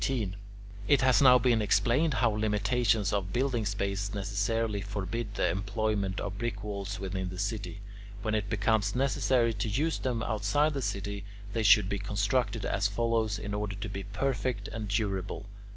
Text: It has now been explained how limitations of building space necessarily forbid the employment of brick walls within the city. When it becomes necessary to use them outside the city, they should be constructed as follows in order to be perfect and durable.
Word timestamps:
It 0.87 1.01
has 1.01 1.21
now 1.21 1.37
been 1.37 1.61
explained 1.61 2.15
how 2.15 2.31
limitations 2.31 3.13
of 3.13 3.31
building 3.31 3.67
space 3.67 4.11
necessarily 4.15 4.81
forbid 4.81 5.35
the 5.35 5.47
employment 5.49 6.19
of 6.19 6.39
brick 6.39 6.63
walls 6.63 6.99
within 6.99 7.29
the 7.29 7.37
city. 7.37 7.81
When 8.23 8.33
it 8.33 8.49
becomes 8.49 8.95
necessary 8.95 9.53
to 9.53 9.69
use 9.69 9.99
them 9.99 10.23
outside 10.23 10.73
the 10.73 10.81
city, 10.81 11.23
they 11.53 11.61
should 11.61 11.87
be 11.87 11.99
constructed 11.99 12.65
as 12.65 12.87
follows 12.87 13.37
in 13.37 13.53
order 13.53 13.75
to 13.75 13.89
be 13.89 14.01
perfect 14.01 14.67
and 14.69 14.87
durable. 14.87 15.45